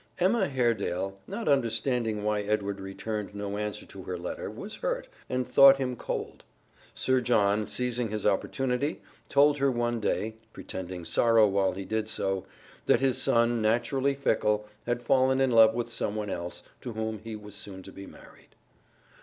Emma 0.17 0.47
Haredale, 0.47 1.19
not 1.27 1.47
understanding 1.47 2.23
why 2.23 2.41
Edward 2.41 2.79
returned 2.81 3.35
no 3.35 3.55
answer 3.57 3.85
to 3.85 4.01
her 4.01 4.17
letter, 4.17 4.49
was 4.49 4.77
hurt, 4.77 5.07
and 5.29 5.47
thought 5.47 5.77
him 5.77 5.95
cold. 5.95 6.43
Sir 6.95 7.21
John, 7.21 7.67
seizing 7.67 8.09
his 8.09 8.25
opportunity, 8.25 8.99
told 9.29 9.59
her 9.59 9.69
one 9.69 9.99
day 9.99 10.37
(pretending 10.53 11.05
sorrow 11.05 11.47
while 11.47 11.73
he 11.73 11.85
did 11.85 12.09
so) 12.09 12.47
that 12.87 12.99
his 12.99 13.21
son, 13.21 13.61
naturally 13.61 14.15
fickle, 14.15 14.67
had 14.87 15.03
fallen 15.03 15.39
in 15.39 15.51
love 15.51 15.75
with 15.75 15.91
some 15.91 16.15
one 16.15 16.31
else, 16.31 16.63
to 16.81 16.93
whom 16.93 17.19
he 17.19 17.35
was 17.35 17.53
soon 17.53 17.83
to 17.83 17.91
be 17.91 18.07
married. 18.07 18.55